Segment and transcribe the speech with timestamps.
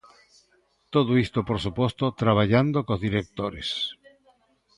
[0.93, 3.69] Todo isto, por suposto, traballando cos directores.